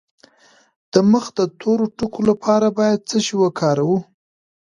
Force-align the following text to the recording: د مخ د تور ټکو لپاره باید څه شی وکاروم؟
د 0.93 0.95
مخ 1.11 1.25
د 1.37 1.39
تور 1.59 1.79
ټکو 1.97 2.21
لپاره 2.29 2.67
باید 2.77 2.99
څه 3.09 3.17
شی 3.25 3.35
وکاروم؟ 3.39 4.01